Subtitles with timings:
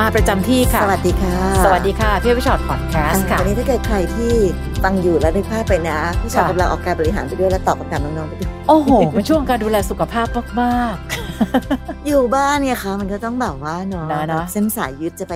[0.00, 4.32] มาประจำที่ค่ะ สวัสดีค่ะ สวัสดีค่ะพี่อ้อยพี่ฉอดพอดแคสต์ค่ะวันนี้ถ้าเกิดใครที่
[4.84, 10.26] ฟังอยู่แล้วนึกภาพไปนะพี่ฉอดค่ะกำลังออกกายบริหารไปด้วยและตอบคำถามน้องๆไปด้วยโอ้โหเป็นช่วงการดูแลสุขภาพ
[10.62, 10.96] มาก
[12.06, 15.34] อยู่บ้านเนี่ยค่ะมันก็ต้องแบบว่าเนาะนะเนอะแบบเส้นสายยึดจะไป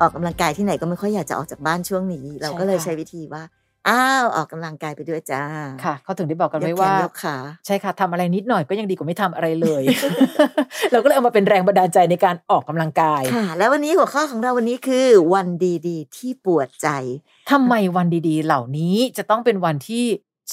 [0.00, 3.42] ออกกำลังกายที่ไหนก็ไม่ค่อยอยากจะออกจากบ้านช่วงนี้ เราก็เลยค่ะใช้วิธีว่า
[3.88, 9.82] อ้าวออกกำลังกายไปด้วยจ้าๆค่ะเขาถึงได้บอกกันยไว้กแขว่านยกขาใช่ค่ะทำอะไรนิดหน่อยก็ยังดีกว่าไม่ทำอะไรเลย
[10.92, 15.48] เราก็เลยเอามาเป็นแรงบันดาลใจในการออกกำลังกายค่ะ แล้ววันนี้หัวข้อของเราวันนี้คือ วัน
[15.88, 16.88] ดีๆ ที่ปวดใจ
[17.50, 20.04] ทำไมวันดีๆ เหล่านี้จะต้องเป็นวันที่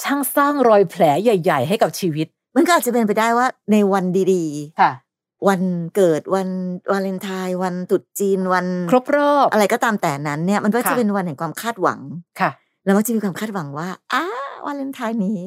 [0.02, 4.44] ช่างสร้างรอยแผลใหญ่ ๆ ให้กับชีวิต มันก็อาจจะเป็นไปได้ว่าในวันดี
[4.80, 5.60] ค่ะๆวัน
[5.96, 6.48] เกิดวัน
[6.92, 12.00] วาเลนไทน์วันตรุษจีนวัน ครบรอบอะไรก็ตามแต่นั้นเนี่ย มันก็จะค่ะเป็นวันแห่งความคาดหวัง
[12.40, 12.50] ค่ะ
[12.86, 14.24] แล้วมันจะมีความคาดหวังว่าอ้าว
[14.64, 15.40] วาเลนไทน์นี้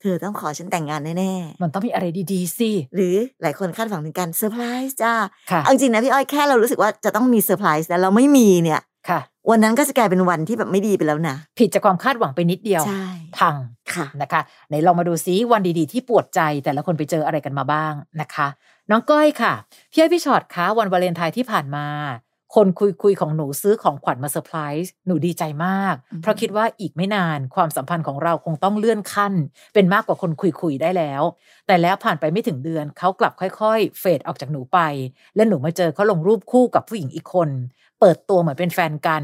[0.00, 5.14] เธอต้องขอฉันแต่งงานแน่ๆ มันต้องมีอะไรดีๆสิหรือหลายคนคาดหวังถึงการเซอร์ไพรส์จ้า
[5.50, 9.20] ค่ะเอาจริงๆนะพี่อ้อยแค่เรารู้สึกว่าจะต้องมีเซอร์ไพรส์แล้วเราไม่มีเนี่ย ค่ะ
[9.50, 13.06] วันนั้นก็จะกลายเป็นวันที่แบบไม่ดีไปแล้วนะ ผิดจากความคาดหวังไปนิดเดียวใช่
[13.38, 13.56] พัง
[13.94, 18.48] ค่ะนะคะไหนลองมาดูซิวันดีๆ ที่ปวดใจแต่ละคนไปเจออะไรกันมาบ้างนะคะ
[18.90, 19.52] น้องก้อยค่ะ
[19.92, 21.86] พี่อ้อยพี่ฉอดคะวันวาเลนไทน์ที่ผ่านมา
[22.54, 29.32] คนคุยคุยๆของหนูซื้อของขวัญมาเซอร์ไพรส์หนูดีใจมากอืมเพราะคิดว่าอีกไม่นานความสัมพันธ์ของเราคงต้องเลื่อนขั้น
[29.74, 31.22] เป็นมากกว่าคนคุยคุยๆได้แล้ว
[31.66, 34.78] แต่แล้วผ่านไปไม่ถึงเดือนเขากลับค่อยๆ fade ออกจากหนูไป
[35.36, 37.48] และหนูมาเจอเขาลงรูปคู่กับผู้หญิงอีกคน
[38.00, 39.22] เปิดตัวเหมือนเป็นแฟนกัน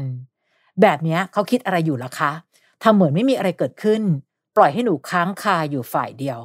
[0.81, 2.31] แบบเนี้ยเขาคิดอะไรอยู่ล่ะคะ
[2.83, 4.01] ทำเหมือนไม่มีอะไรเกิดขึ้น
[4.55, 6.39] ปล่อยให้หนูค้างคาอยู่ฝ่ายเดียว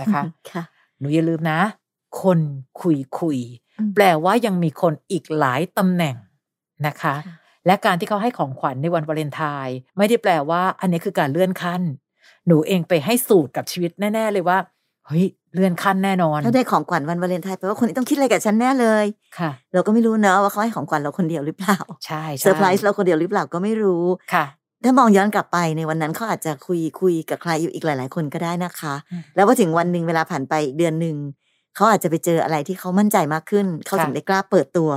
[0.00, 0.62] นะคะค่ะ
[0.98, 1.60] หนูอย่าลืมนะ
[2.22, 2.38] คน
[2.80, 3.38] คุยคุย
[3.70, 6.16] อืม แปลว่ายังมีคนอีกหลายตำแหน่ง
[6.86, 11.82] นะคะค่ะและการที่เขาให้ของขวัญในวันวาเลนไทน์ไม่ได้แปลว่า อันนี้คือการเลื่อนขั้น
[12.46, 14.58] หนูเองไปให้สูตรกับชีวิตแน่ ๆ เลยว่า
[15.06, 19.04] เฮ้ยเลื่อนขั้นแน่นอน ถ้าได้ของขวัญวันวาเลนไทน์แปลว่าคนนี้ต้องคิดอะไรกับฉันแน่เลย
[19.38, 21.76] ค่ะ เราก็ไม่รู้เนอะว่าเขาให้ของขวัญเราคนเดียวหรือเปล่า
[22.06, 24.04] ใช่ใช่เซอร์ไพรส์เราคนเดียวหรือเปล่าก็ไม่รู้
[24.34, 24.44] ค่ะ
[24.84, 31.16] ถ้ามองย้อนกลับไปในวันนั้นเขาอาจจะคุยคุยกับใครอยู่อีกหลาย ๆ คนก็ได้นะคะอืมแล้วพอถึงวันหนึ่งเวลาผ่านไปอีกเดือนหนึ่ง
[31.74, 34.90] เขาอาจจะไปเจออะไรที่เขามั่นใจมากขึ้น เขาถึงได้กล้าเปิดตัว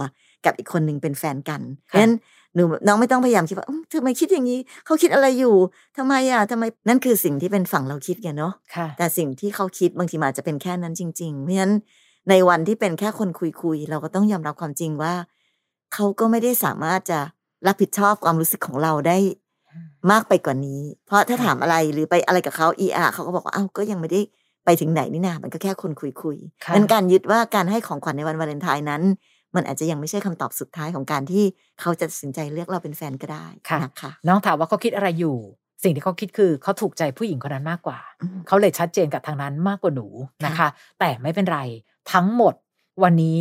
[0.46, 2.14] กับอีกคนหนึ่งเป็นแฟนกันเพราะฉะนั้น
[2.56, 5.56] หนูน้องไม่ต้องพยายามคิดว่าอื้อทำไมคิดอย่างนี้ เขาคิดอะไรอยู่
[5.98, 11.74] ทำไมอะทำไมนั่นคือสิ่งที่เป็นฝั่งเราคิดไงเนาะค่ะแต่สิ่งที่เขาคิดบางทีมันอาจจะเป็นแค่นั้นจริง ๆ เพราะฉะนั้น
[12.30, 13.30] ในวันที่เป็นแค่คน
[13.62, 15.14] คุยๆเราก็ต้องยอมรับความจริงว่า
[15.94, 17.20] เขาก็ไม่ได้สามารถจะ
[17.68, 19.18] รับผิดชอบความรู้สึกของเราได้
[20.12, 24.22] มากไปกว่านี้ เพราะถ้าค่ะถามอะไรหรือไปอะไรกับเขาอีอาเขาก็บอกว่าอ้าวก็ยังไม่ได้
[24.66, 29.04] ไปถึงไหนนี่นามันก็แค่คนคุยคุยๆค่ะนั้นการยึดว่าการให้ของขวัญในวันวาเลนไทน์นั้น
[29.56, 31.46] มันอาจจะยังไม่ใช่คำตอบสุดท้ายของการที่
[31.82, 35.38] เขาจะตัดสินใจเลือกเราเป็นแฟนก็ได้ค่ะนะคะน้องถามว่าเขาคิดอะไรอยู่
[35.84, 40.08] สิ่งที่เขาคิดคือเขาถูกใจผู้หญิงคนนั้นมากกว่าอืมเขาเลยชัดเจนกับทางนั้นมากกว่าหนู
[40.46, 41.60] นะคะค่ะแต่ไม่เป็นไร
[42.14, 42.54] ทั้งหมด
[43.04, 43.40] วันนี้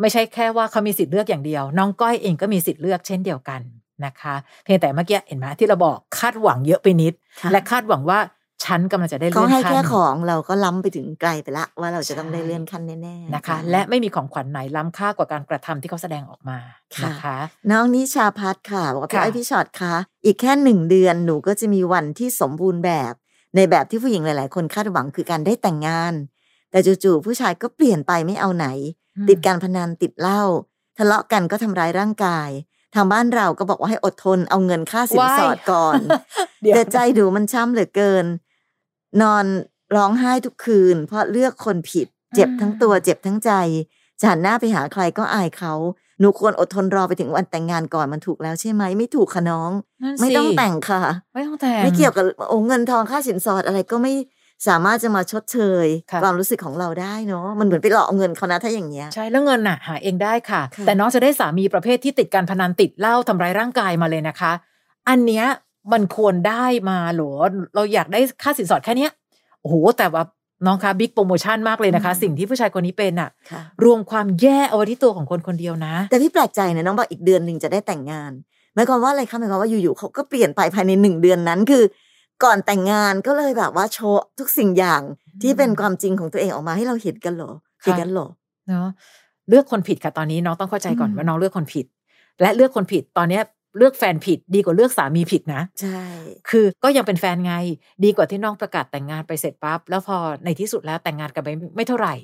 [0.00, 3.60] ไม่ใช่แค่ว่าเขามีสิทธิ์เลือกอย่างเดียว น้องก้อยเองก็มีสิทธิ์เลือกเช่นเดียวกัน
[4.04, 4.34] นะคะ
[4.64, 8.18] เพียงแต่เมื่อกี้เห็นไหมที่เราบอกคาดหวังเยอะไปนิดค่ะและคาดหวังว่า
[8.64, 16.58] ฉันกำลังจะได้เขาเลื่อนให้ขั้แค่นของเราก็ล้ำไปถึงไกลไปละ ว่าเราจะต้องใช่ได้เลื่อนขั้นแน่ๆนะคะ และไม่มีของขวัญไหนล้ำค่ากว่าการกระทำที่เขาแสดงออกมา
[17.06, 17.36] นะคะ
[17.70, 23.14] น้องนิชาพัฒน์ค่ะบอกว่าพี่ค่ะไอพี่ช็อตคะอีกแค่หนึ่งเดือนหนูก็จะมีวันที่สมบูรณ์แบบ
[23.54, 26.14] ในแบบที่ผู้หญิงหลาย ๆ คนคาดหวังคือการได้แต่งงาน
[26.70, 28.66] แต่จู่ๆผู้ชายก็เปลี่ยนไปไม่เอาไหน
[29.28, 30.42] ติดการพนันติดเหล้า
[30.98, 32.50] ทะเลาะกันก็ทำร้ายร่างกาย
[32.94, 36.00] ทางบ้านเราก็บอกว่าให้อดทนเอาเงินค่าสินสอดก่อน
[36.62, 38.26] เดี๋ยวแต่ใจดูมันช้ำเหลือเกิน
[39.22, 39.44] นอน
[39.96, 43.50] ร้องไห้ทุกคืน เพราะเลือกคนผิด เจ็บทั้งตัวเจ็บทั้งใจ
[44.20, 45.74] จะหันหน้าไปหาใครก็อายเขา
[46.20, 49.70] หนูควรอดทนรอไปถึงวันแต่งงานก่อนมันถูกแล้วใช่ไหมไม่ถูกค่ะน้อง
[50.02, 51.02] นั่นสิไม่ต้องแต่งค่ะ
[51.34, 54.12] ไม่ต้องแต่งไม่เกี่ยวกับโอ้เงินทองค่าสินสอดอะไรก็ไม่
[54.68, 64.52] สามารถจะมาชดเชยค่ะความรู้สึกของเราได้เนาะมันเหมือนไปหลอกเอาเงินเขานะถ้าอย่างเงี้ยใช่แล้วเงินน่ะหาเองได้ค่ะค่ะ แต่น้องจะได้สามีประเภทที่ติดการพนันติดเหล้าทำร้ายร่างกายมาเลยนะคะ
[65.08, 65.44] อันเนี้ย
[65.92, 67.32] มันควรได้มาเหรอ
[67.74, 69.12] เราอยากได้ค่าสินสอดแค่เนี้ย
[69.60, 70.22] โอ้โหแต่ว่า
[70.66, 78.32] น้องคะบิ๊กโปรโมชั่นมากเลยนะคะอืมสิ่งที่ผู้ชายคนนี้เป็นอะค่ะ รวมความแย่เอาไว้ที่ตัวของคนคนเดียวนะ แต่พี่แปลกใจนะน้องบอกอีกเดือนหนึ่งจะได้แต่งงาน
[78.74, 81.84] หมายความว่าอะไรคะหมายความว่าอยู่ๆเขาก็เปลี่ยนไปภายในหนึ่งเดือนนั้นคือ
[82.44, 85.02] ก่อนแต่งงานก็เลยแบบว่าโชว์ทุกสิ่งอย่าง
[85.42, 87.52] ที่เป็นความจริงของตัวเองออกมาให้เราเห็นกันเหรอ
[87.82, 88.28] เห็นกันเหรอ
[88.68, 88.88] เนาะ
[89.48, 91.86] เลือกคนผิดค่ะตอนนี้น้องต้องเข้าใจก่อนอืมว่าน้องเลือกคนผิด
[92.40, 93.42] และเลือกคนผิดตอนเนี้ย
[93.78, 96.00] เลือกแฟนผิด ดีกว่าเลือกสามีผิดนะ ใช่
[96.50, 97.54] คือก็ยังเป็นแฟนไง
[98.04, 102.14] ดีกว่าที่น้องประกาศแต่งงานไปเสร็จปั๊บแล้วพอในที่สุดแล้วแต่งงานกันไปไม่เท่าไหร่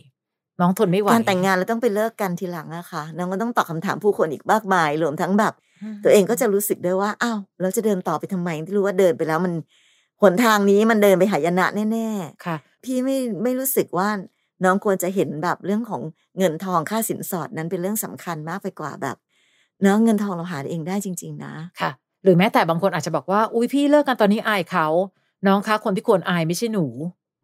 [0.60, 5.52] น้องทนไม่ไหวการแต่งงานแล้วต้องไปเลิกกันทีหลังอะค่ะน้องก็ต้องตอบคำถามผู้คนอีกมากมายรวมทั้งแบบ
[5.82, 9.52] อืมตัวเองก็จะรู้สึกด้วยว่าอ้าวเราจะเดินต่อไปทำไมที่รู้ว่าเดินไปแล้วมัน
[10.22, 12.08] หนทางนี้มันเดินไปหายนะแน่
[12.46, 14.08] ค่ะๆพี่ไม่ไม่รู้สึกว่า
[14.64, 16.02] น้องควรจะเห็นแบบเรื่องของ
[16.38, 19.16] เงินทองค่าสินสอดนั้นเป็นเรื่องสำคัญมากไปกว่าแบบ
[19.82, 21.90] เนาะเงินทองเราหาเองได้จริง ๆ นะค่ะ
[22.25, 24.87] หรือแม้แต่บางคนอาจจะบอกว่า อุ้ยพี่เลิกกันตอนนี้อายเขา
[25.46, 26.87] น้องคะคนที่ควรอายไม่ใช่หนู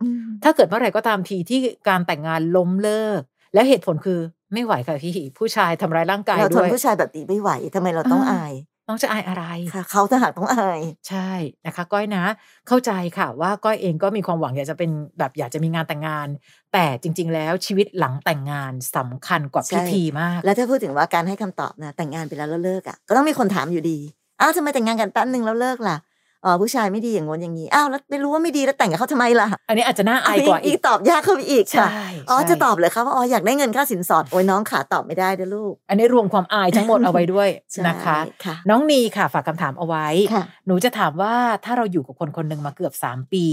[0.02, 3.20] อืมถ้าเกิดเมื่อไหร่ก็ตามทีที่การแต่งงานล้มเลิก
[3.54, 4.18] แล้วเหตุผลคือ
[4.52, 8.52] ไม่ไหวค่ะพี่ผู้ชายทำร้ายร่างกายเราทด้นวยผู้ชายแบบนี้ไม่ไหวทำไมเราต้องอ่าอาย
[8.88, 9.44] น้องจะอายอะไร
[9.74, 11.30] ค่ะ เขาต่างหากต้องอาย ใช่
[11.66, 12.24] นะคะ ก้อยนะ
[12.68, 16.28] เข้าใจค่ะว่าก้อยเองก็มีความหวังอยากจะเป็นแบบอยากจะมีงานแต่งงาน
[16.72, 23.98] แต่จริง ๆ แล้วชีวิตหลังแต่งงานสำคัญกว่าใช่พิธีมาก แล้วถ้าพูดถึงว่าการให้คำตอบนะแต่งงานไปแล้วแล้วเลิกอะก็ต้องมีคนถามอยู่ดี
[24.40, 25.96] อ้าวทำไมแต่งงานกันแป๊บนึงแล้วเลิกล่ะ
[26.44, 43.46] อ๋อผู้ชายไม่ดีอย่างงนอย่างนี้อ้าวแล้วไม่รู้ว่าไม่ดีแล้วแต่งกับเขาทำไมล่ะ อันนี้อาจจะน่าอายกว่าอีกตอบยากเข้าไปอีกค่ะใช่อ๋อใช่จะตอบเลยครับว่าอ๋ออยากได้เงินค่าสินสอดโอ้ยน้องขาตอบไม่ได้เด้อลูก อันนี้รวมความอายทั้งหมดเอาไว้ด้วยใช่นะคะค่ะน้องนีค่ะฝากคำถามเอาไว้ค่ะหนูจะถามว่าถ้าเราอยู่กับคนคนหนึ่งมาเกือบสามปี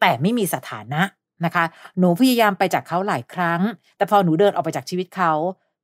[0.00, 1.02] แต่ไม่มีสถานะ
[1.44, 1.64] นะคะ
[1.98, 3.60] หนูพยายามไปจากเขาหลายครั้ง
[3.96, 5.32] แต่พอหนูเดินออกไปจากชีวิตเขา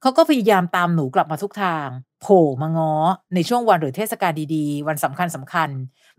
[0.03, 1.89] เขาก็พยายามตามหนูกลับมาทุกทาง
[2.29, 2.93] โผล่มาง้อ
[3.35, 5.69] ในช่วงวันหรือเทศกาลดีๆ วันสำคัญสำคัญ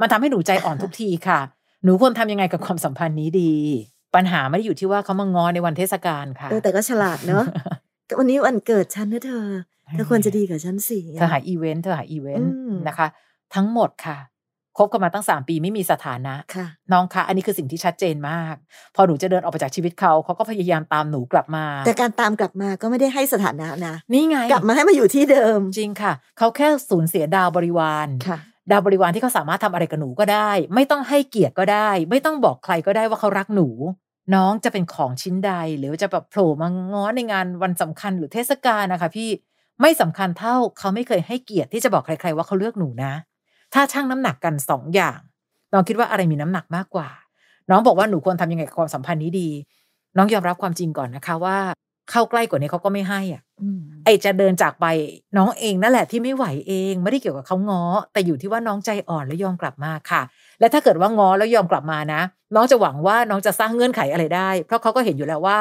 [0.01, 1.39] มันทำให้หนูใจอ่อนทุกทีค่ะ
[1.83, 3.53] หนูควรทำยังไงกับความสัมพันธ์นี้ดี
[4.15, 7.43] ปัญหาไม่ได้อยู่ที่ว่าเขามาง้อในวันเทศกาลค่ะเออแต่ก็ฉลาดเนอะ
[8.19, 9.47] วันนี้วันเกิดฉันนะเธอ
[9.93, 13.07] เธอควรจะดีกับฉันสิเธอหาอีเวนต์เธอหาอีเวนต์อืมนะคะ
[13.55, 14.17] ทั้งหมดค่ะ
[14.77, 18.55] คบกันมาตั้งสามปีไม่มีสถานะค่ะน้องคะอันนี้คือสิ่งที่ชัดเจนมาก
[18.95, 28.37] พอหนูจะเดินออกไปจากชีวิตเขาเขาก็พยายามตามหนูกลับมา แต่การตามกลับมาก็ไม่ได้ให้สถานะนะนี่ไงกลับมาให้มาอยู่ที่เดิมจริงค่ะ เขาแค่สูญเสียดาวบริวารค่ะ
[28.71, 33.67] ดาวบริวารที่เขาสามารถทำอะไรกับหนูก็ได้ ไม่ต้องให้เกียรติก็ได้ ไม่ต้องบอกใครก็ได้ว่าเขารักหนู
[34.35, 39.29] น้องจะเป็นของชิ้นใด หรือจะแบบโผล่มาง้อในงานวันสำคัญหรือเทศกาลนะคะ พี่
[39.81, 43.13] ไม่สำคัญเท่าเขาไม่เคยให้เกียรติที่จะบอกใคร ๆ ว่าเขาเลือกหนูนะ
[43.73, 45.19] ถ้าชั่งน้ำหนักกันสองอย่าง
[45.73, 47.09] น้องคิดว่าอะไรมีน้ำหนักมากกว่า
[47.69, 49.49] น้องบอกว่าหนูควรทำยังไงกับความสัมพันธ์นี้ดี
[50.17, 51.57] น้องยอมรับความจริงก่อนนะคะว่า
[52.11, 54.85] เข้าใกล้กว่านี้เขาก็ไม่ให้อะอืมไอจะเดินจากไป
[55.37, 57.83] น้องเองนั่นแหละที่ไม่ไหวเองไม่ได้เกี่ยวกับเขาง้อ
[58.13, 60.21] แต่อยู่ที่ว่าน้องใจอ่อนแล้วยอมกลับมาค่ะ
[60.59, 62.21] และถ้าเกิดว่าง้อแล้วยอมกลับมานะ
[62.55, 65.57] น้องจะหวังว่าน้องจะสร้างเงื่อนไขอะไรได้ เพราะเขาก็เห็นอยู่แล้วว่า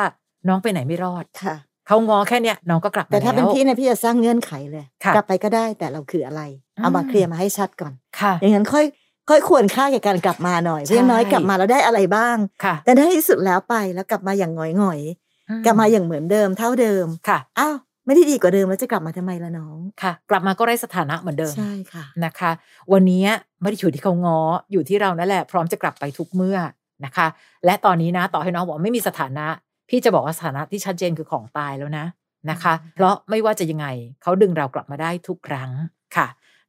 [0.48, 1.54] น้องไปไหนไม่รอดค่ะ
[1.86, 6.42] เขาง้อแค่เนี้ยน้องก็กลับมาแต่ถ้าเป็นแล้วพี่นะพี่จะสร้างเงื่อนไขเลยค่ะกลับไปก็ได้แต่เราคืออะไร
[6.82, 8.84] เอามาอืมเคลียร์มาให้ชัดก่อนค่ะอย่างนั้นค่อย
[9.30, 17.76] ค่อยควรค่าแก่การกลับมาหน่อยใช่เพื่ออย่างน้อยกลับมาแล้วได้อะไรบ้างค่ะแต่ในที่สุดแล้วไปแล้วกลับมาอย่างหงอยหงอยๆกลับมาอย่างเหมือนเดิมเท่าเดิมค่ะอ้าว
[18.06, 22.50] ไม่ได้ดีกว่าเดิมแล้วจะกลับมาทำไมล่ะน้องค่ะ กลับมาก็ไร้สถานะเหมือนเดิมใช่ค่ะนะคะ
[22.92, 23.24] วันนี้
[23.60, 24.40] ไม่ได้อยู่ที่เขาง้อ
[24.72, 26.58] อยู่ที่เรานั่นแหละ พร้อมจะกลับไปทุกเมื่อ
[27.04, 27.26] นะคะ
[27.64, 29.46] และตอนนี้นะต่อให้น้องบอกว่าไม่มีสถานะ
[29.88, 32.06] พี่จะบอกว่าสถานะที่ชัดเจนคือของตายแล้วนะ
[32.50, 33.86] นะคะอืมเพราะไม่ว่าจะยังไง
[34.22, 35.70] เขาดึงเรากลับมาได้ทุกครั้ง
[36.16, 36.26] ค่ะ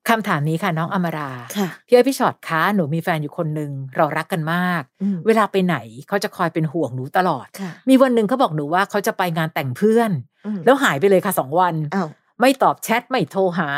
[0.09, 5.77] คำถามนี้ค่ะน้องอมราค่ะพี่อ้อยพี่ชอตคะหนูมีแฟนอยู่คนหนึ่งเรารักกันมากอืมเวลาไปไหน
[6.07, 10.11] เขาจะคอยเป็นห่วงหนูตลอดค่ะมีวันหนึ่งเขาบอกหนูว่าเขาจะไปงานแต่งเพื่อน
[10.45, 12.09] อืมแล้วหายไปเลยค่ะสองวันอ้าว
[12.41, 13.69] ไม่ตอบแชทไม่โทรหา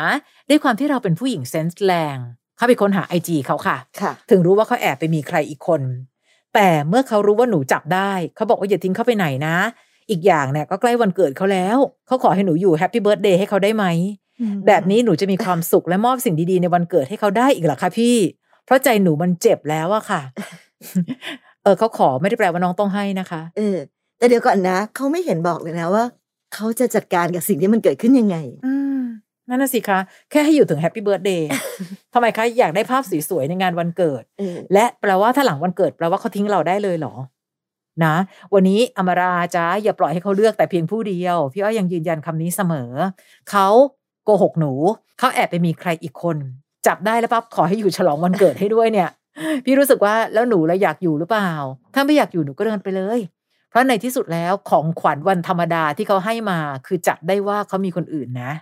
[0.48, 2.16] ด้วยความที่เราเป็นผู้หญิงเซนส์แรง
[2.56, 5.82] เขาไปค้นหาไอจีเขาค่ะค่ะ ถึงรู้ว่าเขาแอบไปมีใครอีกคน
[6.54, 9.56] แต่เมื่อเขารู้ว่าหนูจับได้เขาบอกว่าอย่าทิ้งเขาไปไหนนะ
[10.10, 13.84] อีกอย่างเนี่ยก็ใกล้วันเกิดเขาแล้วเขาขอให้หนูอยู่ happy birthday ให้เขาได้ไหม
[14.66, 18.16] แบบนี้หนูจะมีความสุขและมอบสิ่งดีๆ ในวันเกิดให้เขาได้อีกเหรอคะพี่
[18.64, 20.22] เพราะใจหนูมันเจ็บแล้วอะค่ะ
[21.62, 23.76] เออเขาขอไม่ได้แปลว่าน้องต้องให้นะคะ เออ
[24.18, 26.04] แต่เดี๋ยวก่อนนะเขาไม่เห็นบอกเลยนะว่า
[26.54, 29.00] เขาจะจัดการกับสิ่งที่มันเกิดขึ้นยังไง อืม
[29.48, 29.98] นั่นน่ะสิคะ
[30.30, 31.48] แค่ให้อยู่ถึง happy birthday
[32.14, 37.14] ทำไมคะอยากได้ภาพสวยๆในงานวันเกิดเออและแปลว่าถ้าหลังวันเกิดแปลว่าเขาทิ้งเราได้เลยเหรอ
[38.04, 38.14] นะ
[38.54, 42.90] วันนี้อมราจ้าอย่าปล่อยให้เขาเลือกแต่เพียงผู้เดียว พี่อ้อยยังยืนยันคำนี้เสมอ
[43.50, 43.68] เขา
[44.24, 44.72] โกหกหนู
[45.18, 46.36] เขาแอบไปมีใครอีกคน
[46.86, 49.10] จับได้แล้วปั๊บขอให้อยู่ฉลองวันเกิดให้ด้วยเนี่ย
[49.64, 51.50] พี่รู้สึกว่าแล้วหนูแล้วอยากอยู่หรือเปล่า
[51.94, 53.20] ถ้าไม่อยากอยู่หนูก็เดินไปเลย
[53.68, 58.52] เพราะในที่สุดแล้วของขวัญวันธรรมดาที่เขาให้มาคือจับได้ว่าเขามีคนอื่นนะ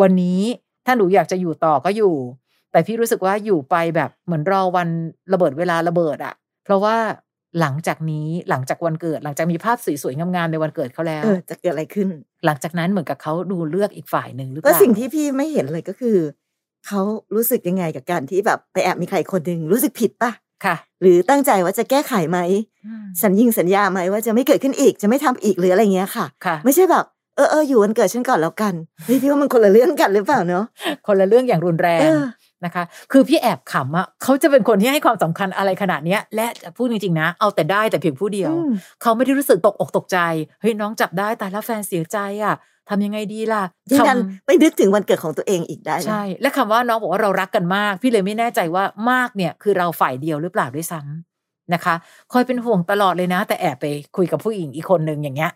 [0.00, 0.40] วันนี้
[0.86, 2.14] ถ้าหนูอยากจะอยู่ต่อก็อยู่
[2.72, 4.88] แต่พี่รู้สึกว่าอยู่ไปแบบเหมือนรอวัน
[5.32, 6.96] ระเบิดเวลาระเบิดอะเพราะว่า
[7.60, 12.08] หลังจากนี้หลังจากวันเกิด หลังจากมีภาพสวยๆงามๆในวันเกิดเขาแล้วเออจะเกิดอะไรขึ้น
[12.46, 16.16] หลังจากนั้นเหมือนกับเขาดูเลือกอีกฝ่ายหนึ่งหรือเปก็ล่าสิ่งที่พี่ไม่เห็นเลยก็คือ
[16.86, 17.00] เขา
[17.34, 20.30] รู้สึกยังไงกับการที่แบบไปแอบมีใครคนหนึ่งรู้สึกผิดปะ
[20.64, 22.38] ค่ะ หรือตั้งใจว่าจะแก้ไขไหม
[22.86, 27.04] อืมสัญญิงสัญญาไหมว่าจะไม่เกิดขึ้นอีกจะไม่ทำอีกหรืออะไรเงี้ยค่ะค่ะ ไม่ใช่แบบ
[27.36, 30.64] เออเอออยู่วันเกิดฉันก่อนแล้วกันเฮ้ยพี่ว่ามันคนละเรื่องกันหรือเปล่าเนาะ
[31.06, 32.24] คนละเรื่องอย่างรุนแรเองอ
[32.66, 36.46] นะคะ คือพี่แอบขำอะเขาจะเป็นคนที่ให้ความสำคัญอะไรขนาดเนี้ย และ
[36.76, 40.18] พูดจริงๆนะ เอาแต่ได้แต่เพียงผู้เดียวอืมเขาไม่ได้รู้สึกตกอกตกใจ
[40.60, 42.54] เฮ้ยน้องจับได้แต่แล้วแฟนเสียใจอะ
[42.88, 51.94] ทำยังไงดีล่ะยิ่งคำดันไปนึกถึงวันเกิดของตัวเองอีกได้นะใช่ และคำว่าน้องบอกว่าเรารักกันมาก พี่เลยไม่แน่ใจว่ามากเนี่ยคือเราฝ่ายเดียวหรือเปล่าด้วยซ้ำนะคะ
[52.32, 55.52] คอยเป็นห่วงตลอดเลยนะ แต่แอบไปคุยกับผู้หญิงอีกคนหนึ่งอย่างเงี้ย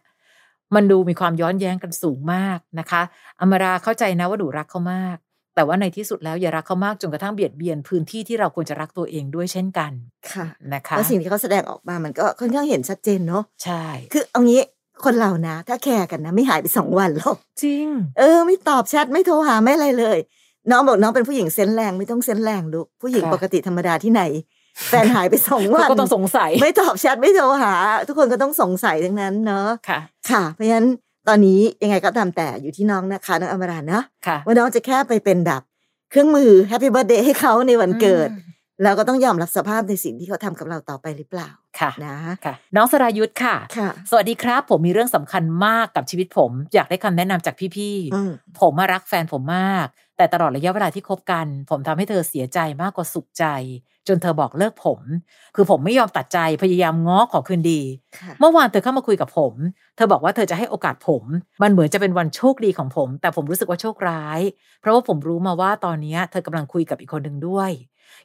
[0.74, 3.02] มันดูมีความย้อนแย้งกันสูงมากนะคะ
[3.40, 5.16] อมราเข้าใจนะว่าดูรักเขามาก
[5.54, 9.92] แต่ว่าในที่สุดแล้วอย่ารักเขามากจนกระทั่งเบียดเบียนพื้นที่ที่เราควรจะรักตัวเองด้วยเช่นกัน
[10.32, 14.62] ค่ะนะคะแล้วสิ่งที่เขาแสดงออกมามันก็ค่อนข้างเห็นชัดเจนเนาะใช่ คือเอางี้
[15.04, 17.86] คนเรานะ ถ้าแคร์กันนะ ไม่หายไปสองวันหรอกจริง
[18.18, 20.18] เออ ไม่ตอบแชทไม่โทรหาไม่อะไรเลย
[20.70, 24.22] น้องบอกน้องเป็นผู้หญิงเซนส์แรงไม่ต้องเซนส์แรงลูกผู้หญิงค่ะปกติธรรมดาที่ไหน
[24.88, 27.72] แฟนหายไปสองวัเขานก็ต้องสงสัย ไม่ตอบแชทไม่โทรหา
[28.06, 30.88] ทุกคนก็ต้องสงสัยทั้งนั้นเนาะค่ะ ค่ะ เพราะฉะนั้น
[31.28, 35.62] ตอนนี้ยังไงก็ตามแต่อยู่ที่น้องนะคะน้องอมราเนาะค่ะว่าน้องจะแค่ไปเป็นแบบ
[36.10, 38.50] เครื่องมือแฮปปี้เบิร์ดเดย์ให้เขาในวันเกิดอืม
[38.84, 49.86] เราก็ต้องยอมรับสภาพในสิ่งที่เขาทำกับเราต่อไปหรือเปล่า ค่ะนะค่ะ น้องสรายุทธค่ะค่ะ สวัสดีครับ ผมมีเรื่องสำคัญมากกับชีวิตผม อยากได้คำแนะนำจากพี่อืมๆผมมารักแฟนผมมาก
[50.16, 53.44] แต่ตลอดระยะเวลาที่คบกัน ผมทำให้เธอเสียใจมากกว่าสุขใจ
[54.08, 55.00] จนเธอบอกเลิกผม
[55.54, 57.80] คือผมไม่ยอมตัดใจพยายามง้อขอคืนดี
[58.18, 59.54] ค่ะเมื่อวานเธอเข้ามาคุยกับผม
[59.96, 61.22] เธอบอกว่าเธอจะให้โอกาสผม
[61.62, 64.40] มันเหมือนจะเป็นวันโชคดีของผม แต่ผมรู้สึกว่าโชคร้าย
[64.80, 67.70] เพราะว่าผมรู้มาว่าตอนนี้เธอกำลังคุยกับอีกคนหนึ่งด้วย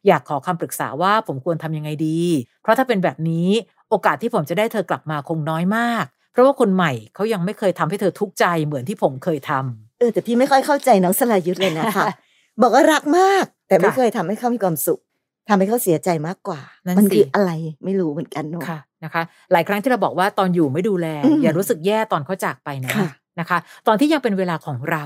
[0.08, 2.22] อยากขอคำปรึกษาว่าผมควรทำยังไงดี
[2.62, 3.50] เพราะถ้าเป็นแบบนี้
[3.89, 12.03] โอกาสที่ผมจะได้เธอกลับมาคงน้อยมาก เพราะว่าคนใหม่เขายังไม่เคยทำให้เธอทุกข์ใจเหมือนที่ผมเคยทำเออแต่พี่ไม่ค่อยเข้าใจน้องสลายุทธเลยนะคะ
[12.62, 15.00] บอกว่ารักมาก แต่ไม่ค่ะเคยทำให้เขามีความสุข
[15.50, 17.52] ทำให้เขาเสียใจมากกว่านั่นมันสิคืออะไร
[17.86, 23.10] ไม่รู้เหมือนกันเนาะค่ะนะคะ หลายครั้งที่เราบอกว่าตอนอยู่ไม่ดูแลอืมอย่ารู้สึกแย่ตอนเขาจากไปนะค่ะ
[23.40, 25.04] นะคะ ตอนที่ยังเป็นเวลาของเรา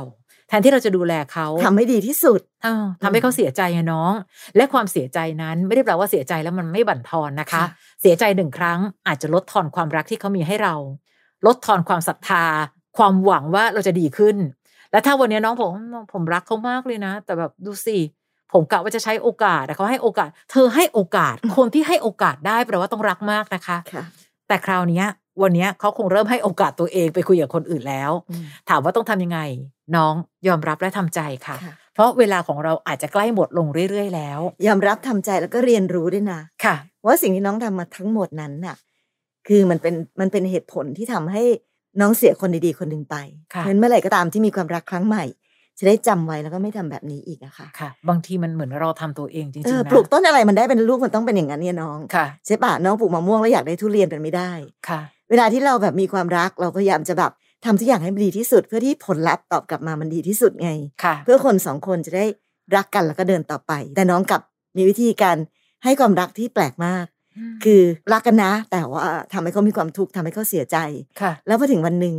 [0.47, 4.13] แทนที่เราจะดูแลเขาทำให้ดีที่สุดอ้าวทำให้เขาเสียใจอะน้อง
[4.55, 7.65] และความเสียใจนั้นไม่ได้แปลว่าเสียใจแล้วมันไม่บั่นทอนนะคะค่ะ
[8.01, 10.75] เสียใจหนึ่งครั้งอาจจะลดทอนความรักที่เขามีให้เรา
[11.45, 12.45] ลดทอนความศรัทธา
[12.97, 14.37] ความหวังว่าเราจะดีขึ้น
[14.91, 15.71] และถ้าวันนี้น้องผม
[16.13, 17.97] ผมรักเขามากเลยนะ แต่แบบดูสิ
[18.53, 24.03] ผมกะว่าจะใช้โอกาสแต่เขาให้โอกาส เธอให้โอกาส คนที่ให้โอกาสได้แปลว่าต้องรักมากนะคะค่ะ
[24.47, 25.05] แต่คราวเนี้ย
[25.41, 29.39] วันเนี้ยเขาคงเริ่มให้โอกาสตัวเองไปคุยกับคนอื่นแล้วอืมถามว่าต้องทำยังไง
[29.95, 30.13] น้อง
[30.47, 36.75] ยอมรับและทำใจค่ะค่ะ เพราะเวลาของเราอาจจะใกล้หมดลงเรื่อยๆ แล้ว ยอมรับทำใจแล้วก็เรียนรู้ด้วยนะค่ะ
[37.05, 38.75] ว่าสิ่งที่น้องทำมาทั้งหมดนั้นน่ะ
[39.47, 41.43] คือมันเป็นมันเป็นเหตุผลที่ทำให้
[42.01, 43.15] น้องเสียคนดีๆคนหนึ่งไป
[43.49, 45.23] เพค่ะราะฉะนั้นเมื่อไหร่ก็ตามที่มีความรักครั้งใหม่
[45.79, 54.51] จะได้จำไว้แล้วก็ไม่ทำแบบนี้อีกอะค่ะค่ะ บางทีมันเหมือนเราทำตัวเองจริงเออๆนะปลูกต้นอะไรมันได้เป็นลูกมันต้องเป็นอย่างนั้นเนี่ยน้องค่ะใช่ปะน้องปลูกมะม่วงแล้วอยากได้ทุเรียนเป็นไม่ได้
[54.89, 57.31] ค่ะ เวลาที่เราแบบมีความรักเราพยายามจะแบบ
[57.65, 60.71] ทำทุกอย่างให้มันดีที่สุด เพื่อที่ผลลัพธ์ตอบกลับมามันดีที่สุดไง
[61.03, 62.25] ค่ะ เพื่อคนสองคนจะได้
[62.75, 64.41] รักกันแล้วก็เดินต่อไป แต่น้องกลับ
[64.77, 65.37] มีวิธีการ
[65.83, 67.05] ให้ความรักที่แปลกมาก
[67.63, 67.81] คือ
[68.13, 70.77] รักกันนะ แต่ว่าทำให้เขามีความทุกข์ทำให้เขาเสียใจ
[71.21, 72.15] ค่ะแล้วพอถึงวันหนึ่ง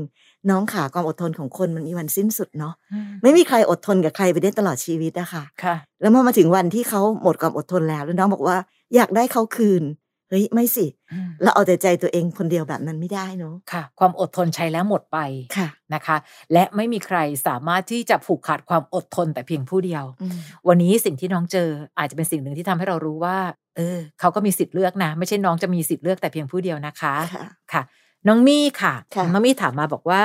[0.50, 8.56] น้องขาความอดทนของคนมันมีวันสิ้นสุดเนาะอืมไม่มีใครอดทนกับใครไปได้ตลอดชีวิตอะค่ะค่ะแล้วพอมาถึงวันที่เขาหมดความอดทนแล้วแล้วน้องบอกว่า
[8.94, 9.84] อยากได้เขาคืน
[10.28, 15.18] เฮ้ยไม่สิอืมเราเอาแต่ใจตัวเองคนเดียวแบบนั้นไม่ได้เนาะค่ะ ความอดทนใช้แล้วหมดไป
[15.56, 16.16] ค่ะนะคะ
[16.52, 20.36] และไม่มีใครสามารถที่จะผูกขาดความอดทนแต่เพียงผู้เดียวอืม
[20.68, 21.68] วันนี้สิ่งที่น้องเจอ
[21.98, 23.36] อาจจะเป็นสิ่งหนึ่งที่ทำให้เรารู้ว่า
[23.76, 27.82] เออ เขาก็มีสิทธิ์เลือกนะ ไม่ใช่น้องจะมีสิทธิ์เลือกแต่เพียงผู้เดียวนะคะค่ะค่ะ
[28.28, 30.24] น้องมี่ค่ะค่ะน้องมี่ถามมาบอกว่า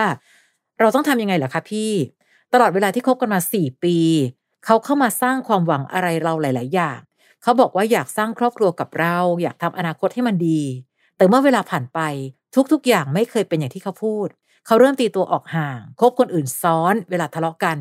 [0.80, 1.92] เราต้องทำยังไงเหรอคะพี่
[2.54, 3.98] ตลอดเวลาที่คบกันมาสี่ปี
[4.66, 7.00] เขาเข้ามาสร้างความหวังอะไรเราหลาย ๆ อย่าง
[7.44, 10.62] เขาบอกว่าอยากสร้างครอบครัวกับเรา อยากทำอนาคตให้มันดี
[11.18, 12.00] แต่เมื่อเวลาผ่านไป
[12.72, 14.28] ทุก ๆ อย่างไม่เคยเป็นอย่างที่เขาพูด
[14.66, 17.78] เขาเริ่มตีตัวออกห่าง คบคนอื่นซ้อน เวลาทะเลาะกัน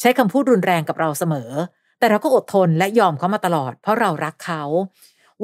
[0.00, 1.50] ใช้คำพูดรุนแรงกับเราเสมอ
[1.98, 4.62] แต่เราก็อดทนและยอมเขามาตลอด เพราะเรารักเขา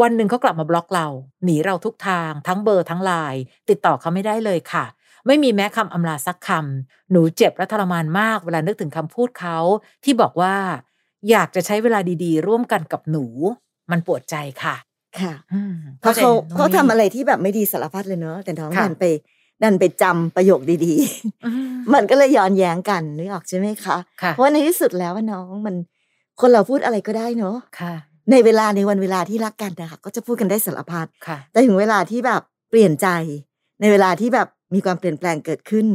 [0.00, 1.06] วันหนึ่งเขากลับมาบล็อกเรา
[1.44, 4.84] หนีเราทุกทาง ทั้งเบอร์ทั้งไลน์ติดต่อเขาไม่ได้เลยค่ะ
[5.26, 9.58] ไม่มีแม้คำอำลาสักคำหนูเจ็บและทรมานมากเวลานึกถึงคำพูดเขา
[10.04, 10.54] ที่บอกว่า
[11.30, 13.24] อยากจะใช้เวลาดีๆ ร่วมกันกับหนู
[13.90, 14.76] มันปวดใจค่ะ
[15.20, 19.04] ค่ะอืมเพราะเขาใจน้องเขาทำมี่อะไรที่แบบไม่ดีสารพัดเลยเนอะแต่น้องค่ะดันไป
[19.62, 20.94] ดันไปจำประโยคดี
[21.44, 25.76] อืมๆมันก็เลยย้อนแย้งกันนึกออกใช่ไหมคะค่ะเพราะว่าในที่สุดแล้วว่าน้องมัน
[26.40, 27.94] คนเราพูดอะไรก็ได้เนอะค่ะ
[28.30, 33.08] ในเวลาในวันเวลาที่รักกันนะคะก็จะพูดกันได้สารพัดค่ะแต่ถึงเวลาที่แบบเปลี่ยนใจ
[33.80, 35.86] ในเวลาที่แบบมีความเปลี่ยนแปลงเกิดขึ้น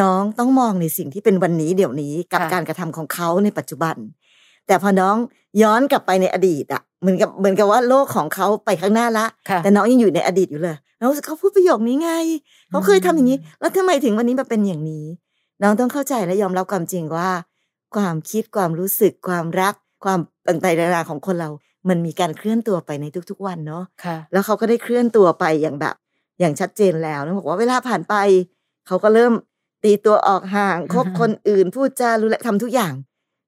[0.00, 3.96] น้องต้องมองในสิ่งที่เป็นวันนี้เดี๋ยวนี้กับค่ะการกระทำของเขาในปัจจุบัน
[4.66, 5.16] แต่พอน้อง
[5.62, 12.12] ย้อนกลับไปในอดีตอะเหมือนกับเหมือนกับว่าโลกของเขาไปข้างหน้าละค่ะแต่น้องยังอยู่ในอดีตอยู่เลยแล้วเขาพูดประโยคนี้ไง
[12.70, 15.06] เขาเคยทำอย่างนี้ แล้วทำไมถึงวันนี้มาเป็นอย่างนี้
[15.62, 17.30] น้องต้องเข้าใจและยอมรับความจริงว่า
[17.96, 21.50] ความคิดความรู้สึกความรัก ความ ต่างๆนานาของคนเรา
[21.88, 25.94] มันมีการเคลื่อนตัวไปในทุก ๆ วันเนาะค่ะ แล้วเขาก็ได้เคลื่อนตัวไปอย่างแบบ
[26.40, 28.14] อย่างชัดเจนแล้วนะบอกว่าเวลาผ่านไป
[28.86, 29.32] เขาก็เริ่ม
[29.84, 32.94] ตีตัวออกห่างคบอือฮึคนอื่นพูดจารู้และทำทุกอย่าง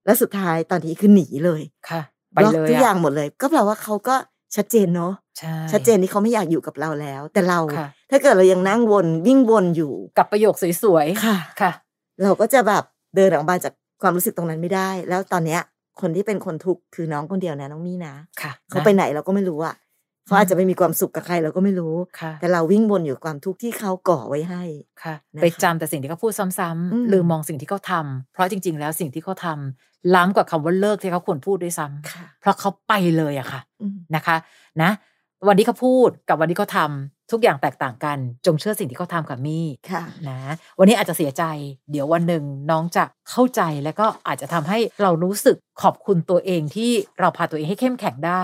[0.07, 2.01] แล้วสุดท้ายตอนนี้คือหนีเลยค่ะ
[2.33, 4.17] ไปบล็อกเลยทุกอย่างอะหมดเลย ก็แปลว่าเขาก็
[4.57, 11.73] ชัดเจนเนาะใช่ชัดเจนที่เขาไม่อยากอยู่กับเราแล้ว แต่เรา ค่ะ ถ้าเกิดเรายังนั่งวนวิ่งวนอยู่กับประโยคสวยๆค่ะค่ะ
[12.23, 12.85] เราก็จะแบบ
[13.17, 15.61] เดินออกมาจากความรู้สึกตรงนั้นไม่ได้ แล้วตอนเนี้ย
[16.03, 19.75] คนที่เป็นคนทุกข์คือน้องคนเดียวนะน้องมี่นะค่ะเขานะไปไหนเราก็ไม่รู้อะ
[20.27, 24.63] เขาอาจจะไม่มีความสุขกับใครเราก็ไม่รู้ค่ะแต่เราวิ่งวนอยู่กับความทุกข์ที่เขาก่อไว้ให้
[25.03, 34.37] ค่ะนะคะไปจำแต่สิ่งที่เขาพูดซ้อืมำๆลืมมองสิ่งที่เขาทำเพราะจริง ๆ แล้วสิ่งที่เขาทำล้ำกว่าคำว่าเลิกที่เขาควรพูดด้วยซ้ำค่ะเพราะเขาไปเลยอะค่ะอืมนะคะ
[34.83, 34.91] นะ
[35.49, 40.41] วันที่เขาพูดกับวันที่เขาทำทุกอย่างแตกต่างกัน จงเชื่อสิ่งที่เขาทำกับมี่ค่ะนะ
[40.79, 41.45] วันนี้อาจจะเสียใจ
[41.91, 48.43] เดี๋ยววันหนึ่งน้องจะเข้าใจแล้วก็อาจจะทำให้เรารู้สึกขอบคุณตัวเองที่เราพาตัวเองให้เข้มแข็งได้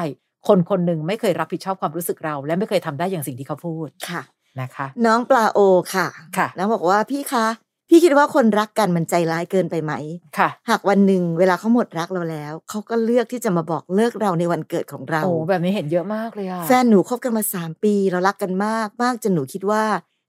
[0.49, 4.23] คนคนหนึ่งไม่เคยรับผิดชอบความรู้สึกเรา และไม่เคยทำได้อย่างสิ่งที่เขาพูดค่ะ
[4.61, 5.59] นะคะ น้องปลาโอ
[5.95, 7.47] ค่ะค่ะแล้วบอกว่าพี่คะ
[7.89, 9.93] พี่คิดว่าคนรักกันมันใจร้ายเกินไปไหม
[10.39, 19.83] ค่ะ หากวันหนึ่งเวลาเขาหมดรักเราแล้ว เขาก็เลือกที่จะมาบอกเลิกเราในวันเกิดของเราโอ้แบบนี้เห็นเยอะมากเลยอะแฟนหนูคบกันมาสามปีเรารักกันมากมากจนหนูคิดว่า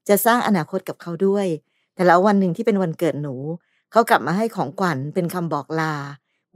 [0.08, 1.46] จะสร้างอนาคตกับเขาด้วย
[1.94, 3.34] แต่แล้ววันหนึ่งที่เป็นวันเกิดหนู
[3.92, 5.94] เขากลับมาให้ของขวัญเป็นคำบอกลา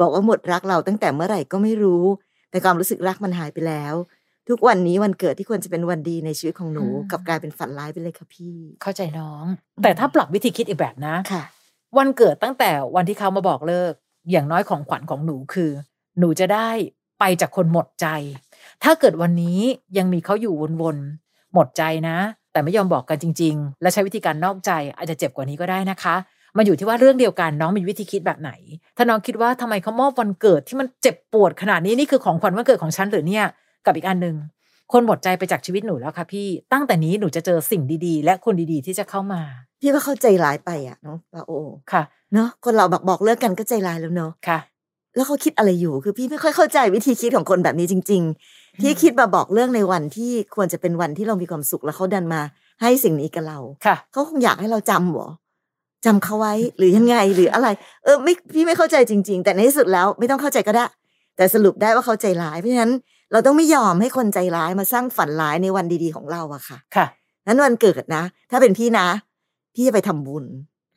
[0.00, 2.04] บอกว่าหมดรักเราตั้งแต่เมื่อไหร่ก็ไม่รู้
[2.50, 3.94] แต่ความรู้สึกรักมันหายไปแล้ว
[4.48, 9.44] ทุกวันนี้วันเกิดที่ควรจะเป็นวันดีในชีวิตของหนูกลับกลายเป็นฝันร้ายไปเลยค่ะพี่ เข้าใจน้อง
[9.76, 11.42] อืมแต่ถ้าปรับวิธีคิดอีกแบบนะค่ะ
[11.98, 13.92] วันเกิดตั้งแต่วันที่เขามาบอกเลิก
[14.30, 15.70] อย่างน้อยของขวัญของหนูคือ
[16.18, 16.68] หนูจะได้
[17.20, 18.06] ไปจากคนหมดใจ
[18.84, 19.60] ถ้าเกิดวันนี้
[19.98, 22.18] ยังมีเขาอยู่วนๆหมดใจนะ
[22.52, 26.16] แต่ไม่ยอมบอกกันจริง ๆ และใช้วิธีการนอกใจอาจจะเจ็บกว่านี้ก็ได้นะคะ
[26.56, 28.50] มันอยู่ที่ว่าเรื่องเดียวกันน้องมีวิธีคิดแบบไหน
[28.96, 33.44] ถ้าน้องคิดว่าทำไมเขามอบวันเกิดที่มันเจ็บปวดขนาดนี้นี่คือของขวัญวันเกิดของฉันหรือเนี่ย
[33.86, 34.36] กับอีกอันหนึ่ง
[34.92, 39.42] คนหมดใจไปจากชีวิตหนูแล้วค่ะพี่ตั้งแต่นี้หนูจะเจอสิ่งดีๆ และคนดีๆที่จะเข้ามา
[39.80, 41.52] พี่ว่าเข้าใจร้ายไปอะน้องปาโอ
[41.92, 42.02] ค่ะ
[42.34, 44.58] เนาะคนเราบอกบอกเลิกกันก็ใจร้ายแล้วเนาะค่ะ
[45.16, 52.40] แล้วเขาคิดอะไรอยู่คือพี่ไม่ค่อยเข้าใจวิธีคิดของคนแบบนี้จริง ๆ ที่คิดมาบอกเรื่องในวันที่ควรจะเป็นวันที่เรามีความสุขแล้วเขาดันมา
[52.82, 55.28] ให้สิ่งนี้กับเราค่ะเขาคงอยากให้เราจำเหรอ
[56.04, 57.68] จำเขาไว้หรือยังไงหรืออะไร
[58.04, 60.86] เออไม่พี่ไม่เข้าใจจริง ๆ แต่ในที่สุดแล้วไม่ต้องเข้าใจก็ได้
[61.36, 62.92] แต่สรุปได้ว่าเขาใจร้ายเพราะฉะนั้น
[63.32, 67.06] เราต้องไม่ยอมให้คนใจร้ายมาสร้างฝันร้ายในวันดีๆของเราอะค่ะ ค่ะ
[67.46, 69.06] นั้นวันเกิดนะ ถ้าเป็นพี่นะ
[69.74, 70.44] พี่จะไปทำบุญ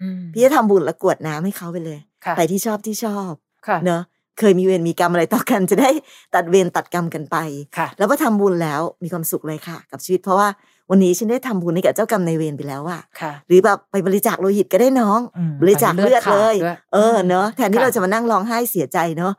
[0.01, 3.31] อืมพี่จะทำบุญแล้วกรวดน้ำให้เขาไปเลยค่ะไปที่ชอบที่ชอบ
[3.67, 4.01] ค่ะเนอะ
[4.39, 5.89] เคยมีเวรมีกรรมอะไรต่อกันจะได้
[6.35, 7.37] ตัดเวรตัดกรรมกันไป
[7.77, 10.47] ค่ะแล้วพอทำบุญแล้วมีความสุขเลยค่ะ กับชีวิตเพราะว่า
[10.91, 19.33] วันนี้ฉันได้ทำบุญให้กับเจ้ากรรมนายเวรไปแล้วอะค่ะหรือแบบไปบริจาคโลหิตก็ได้น้องอืมบริจาคเลือดเลยขาด้วยเออเนอะแทนที่ค่ะเราจะมานั่งร้องไห้เสียใจเนอะ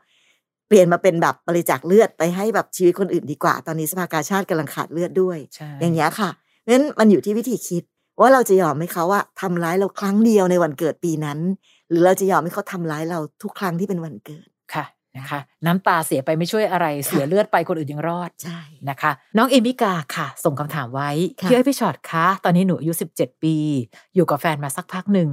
[0.67, 6.29] เปลี่ยนมาเป็นแบบบริจาคเลือดไปให้แบบชีวิตคนอื่นดีกว่า ตอนนี้สภากาชาติกำลังขาดเลือดด้วยใช่อย่างเงี้ยค่ะ
[6.61, 7.83] เพราะฉะนั้นมันอยู่ที่วิธีคิด
[8.19, 11.39] ว่าเราจะยอมให้เขาว่าทำร้ายเราครั้งเดียวในวันเกิดปีนั้น
[11.89, 14.85] หรือเราจะยอมให้เขาทำร้ายเราทุกครั้งที่เป็นวันเกิดค่ะ
[15.17, 21.09] นะคะ น้ำตาเสียไปไม่ช่วยอะไรเสียเลือดไปคนอื่นยังรอดใช่นะคะ น้องเอมิกาค่ะ ส่งคำถามไว้
[21.41, 23.55] ค่ะพี่เอ้ยพี่ชอตคะตอนนี้หนูอายุ17 ปี
[24.15, 25.29] อยู่กับแฟนมาสักพักหนึ่ง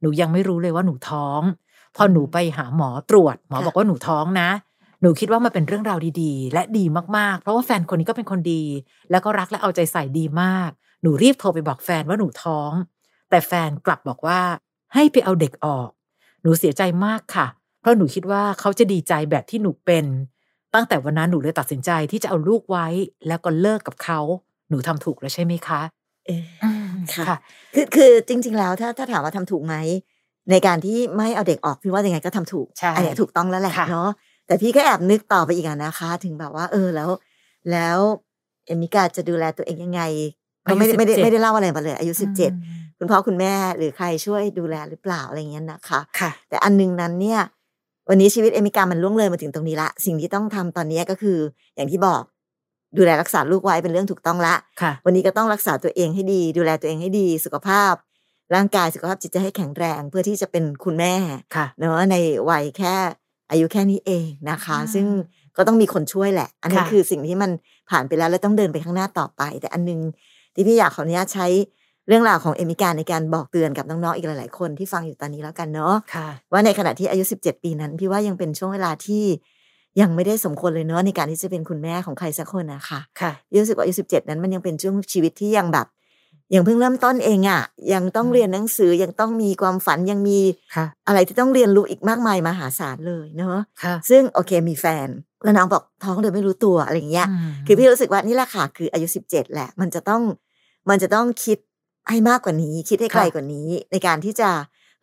[0.00, 1.40] หนูยังไม่รู้เลยว่าหนูท้อง
[1.96, 4.48] พอหนูไปหาหมอตรวจ หมอบอกว่าหนูท้องนะ
[5.00, 6.84] หนูคิดว่ามันเป็นเรื่องราวดีๆ และดี
[7.16, 8.62] มากๆ เพราะว่าแฟนคนนี้ก็เป็นคนดี
[9.10, 10.70] แล้วก็รักและเอาใจใส่ดีมาก
[11.02, 12.70] หนูรีบโทรไปบอกแฟนว่าหนูท้อง
[13.30, 14.40] แต่แฟนกลับบอกว่า
[14.94, 15.88] ให้ไปเอาเด็กออก
[16.42, 17.46] หนูเสียใจมากค่ะ
[17.80, 20.06] เพราะหนูคิดว่าเขาจะดีใจแบบที่หนูเป็น
[20.74, 22.86] ตั้งแต่วันนั้นหนูเลยตัดสินใจที่จะเอาลูกไว้
[23.28, 24.20] แล้วก็เลิกกับเขา
[24.68, 25.80] หนูทำถูกแล้วใช่ไหมคะ
[26.26, 26.42] เออ
[27.14, 27.36] ค่ะค่ะ
[27.74, 29.74] คือคือจริง ๆ แล้วถ้าถ้าถามว่าทำถูกไหม
[30.50, 34.10] ในการที่ไม่เอาเด็กออกพี่ว่ายังไงก็ทำถูกใช่อันเนี้ยถูกต้องแล้วแหละค่ะเนาะ
[34.46, 37.10] แต่พี่ก็แอบนึกต่อไปอีกอะนะคะ ถึงแบบว่า เออแล้ว
[37.70, 37.98] แล้ว
[38.66, 40.02] เอมิกาจะดูแลตัวเองยังไง
[40.70, 47.40] ก็ไม่ได้ไม่ได้ไม่ได้เล่าอะไรมาเลย อายุสิบเจ็ดอืมคุณพ่อคุณแม่หรือใครช่วยดูแลหรือเปล่าอะไรเงี้ยนะคะค่ะ แต่อันหนึงนั้นเนี่ย
[48.08, 51.38] วันนี้ชีวิตเอมิกามันล่วงเลยมาถึงตรงนี้ละ สิ่งที่ต้องทำตอนนี้ก็คือ
[51.76, 52.22] อย่างที่บอก
[52.96, 57.92] ดูแลรักษาลูกไว้เป็นเรื่องถูกต้องละค่ะ วันนี้ก็ต้องรักษาตัวเองให้ดี ดูแลตัวเองให้ดีสุขภาพ
[58.54, 61.14] ร่างกายสุขภาพจิตใจให้แข็งแรง เพื่อที่จะเป็นคุณแม่
[61.56, 62.16] ค่ะเนาะใน
[62.50, 62.94] วัยแค่
[63.50, 65.06] อายุแค่นี้เองนะคะอืมซึ่ง
[65.56, 67.50] ก็ต้องมีคนช่วยแหละ อันนี้ค่ะคือสิ่งที่มัน
[67.90, 70.00] ผ่านไปแล้วแล้วต้องเดินไปข้างหน้าต่อไป แต่อันหนึง
[70.54, 71.46] ที่พี่อยากขออนุญาตใช้
[72.08, 79.24] เรื่องราวของเอมิกาในการบอกเตือนกับน้องๆอีกหลายๆคนที่ฟังอยู่ตอนนี้แล้วกันเนาะค่ะว่าในขณะที่อายุ 17 ปีนั้น พี่ว่ายังเป็นช่วงเวลาที่
[80.00, 85.86] ยังไม่ได้สมควรเลยเนาะในการที่จะเป็นคุณแม่ของใครสักคนนะคะค่ะพี่รู้สึกว่าอายุ17นั้นมันยังเป็นช่วงชีวิตที่ยังแบบ
[86.54, 90.40] ยังเพิ่งเริ่มต้นเองอะ่ะ ยังต้องเรียนหนังสือยังต้องมีความฝันยังมี
[90.74, 95.08] ค่ะอะไรที่ต้องเรียนรู้อีกมากมายมหาศาลเลยเนาะค่ะซึ่งโอเคมีแฟน
[95.44, 100.22] แล้วน้องบอกท้องเลยไม่รู้ตัวอะไรอย่างเงี้ยมคือพี่รู้สึกว่านี่แหละค่ะคืออายุสิบเจ็ดแหละ มันจะต้อง
[100.90, 101.58] มันจะต้องคิด
[102.10, 104.48] ให้มากกว่านี้ คิดให้ไกลค่ะกว่านี้ ในการที่จะ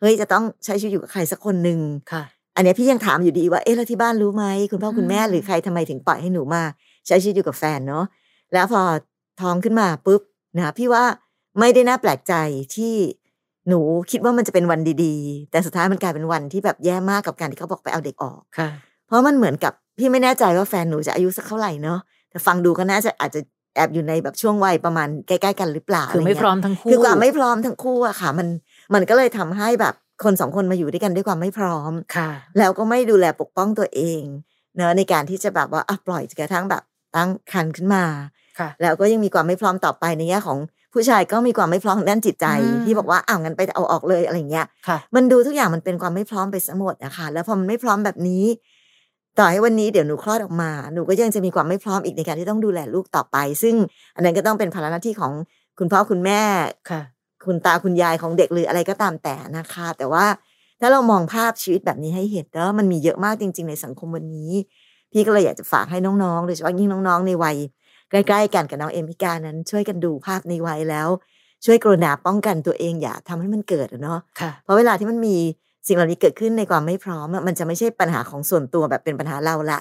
[0.00, 1.78] เฮ้ยจะต้องใช้ชีวิตอยู่กับใครสักคนหนึ่ง
[2.12, 2.24] ค่ะ
[2.56, 6.62] อันเนี้ยพี่ยังถามอยู่ดีว่าเอ๊ะแล้วที่บ้านรู้ไหมคุณพ่อคุณแม่อืมหรือใครทำไมถึงปล่อยให้หนูมา
[7.06, 8.04] ใช้ชีวิตอยู่กับแฟนเนาะ
[8.52, 8.80] แล้วพอ
[9.40, 10.20] ท้องขึ้นมาปุ๊บ
[10.56, 11.04] นะพี่ว่า
[11.58, 12.34] ไม่ได้น่าแปลกใจ
[12.76, 12.94] ที่
[13.68, 18.70] หนูคิดว่ามันจะเป็นวันดีๆ แต่สุดท้ายมันกลายเป็นวันที่แบบแย่มากกับการที่เขาบอกไปเอาเด็กออกค่ะ
[19.06, 21.98] เพราะมันเหมือนกับพี่ไม่แน่ใจว่าแฟนหนูจะอายุสักเท่าไหร่เนาะ
[22.30, 23.40] แต่ฟังดูก็น่าจะอาจจะ
[23.76, 28.48] แอบอยู่ในแบบช่วงวัยประมาณใกล้ๆกันหรือเปล่าคือไม่ะพเงี้ยร้อมทั้งคู่คือความไม่พร้อมทั้งคู่อะค่ะ มัน
[28.94, 34.22] มันก็เลยทำให้แบบคนสองคนมาอยู่ด้วยกันด้วยความไม่พร้อมค่ะ แล้วก็ไม่ดูแลปกป้องตัวเอง
[34.76, 36.82] เนอะในการที่จะแบบว่าอะปล่อยจนกระทั่งแบบ
[37.16, 38.04] ตั้งครรภ์ขึ้นมา
[38.58, 40.58] ค่ะ แล้วก็ยังมีความไม่พร้อมต่อไปในแง่ของ
[40.94, 48.44] ผู้ชายก็มีความไม่พร้อมทางด้านจิตใจอืมที่บอกว่าอ้าวงั้นไปเอาออกเลยอะไรเงี้ยค่ะมันดูทุกอย่างมันเป็นความไม่พร้อมไปสมดนะคะแล้วพอมันไม่พร้อมแบบนี้
[49.38, 53.74] ต่อให้วันนี้เดี๋ยวหนูคลอดออกมา หนูก็ยังจะมีความไม่พร้อมอีกในการที่ต้องดูแลลูกต่อไป ซึ่ง
[54.14, 55.32] อันนั้นก็ต้องเป็นภาระหน้าที่ของ
[55.78, 56.42] คุณพ่อคุณแม่
[56.90, 57.02] ค่ะ
[57.46, 60.24] คุณตาคุณยายของเด็กหรืออะไรก็ตามแต่นะคะ แต่ว่า
[60.80, 64.52] ถ้าเรามองภาพชีวิตแบบนี้ให้เห็นแล้วมันมีเยอะมากจริง ๆ ในสังคมวันนี้
[65.12, 67.56] พี่ก็เลยอยากจะฝากให้น้องๆโดยเฉพาะยิ่งน้องๆ ในวัย
[68.28, 71.08] ใกล้ๆกันกับน้องเอมิกานั้น ช่วยกันดูภาพในวัยแล้ว
[71.64, 75.36] ช่วยกรุณาป้องกันตัวเองอย่าทำให้มันเกิดอะเนาะค่ะเพราะเวลาที่มันมี
[75.86, 79.78] สิ่งเหล่านี้เกิดขึ้นในความไม่พร้อมอะมันจะไม่ใช่ปัญหาของส่วนตัวแบบเป็นปัญหาเราละ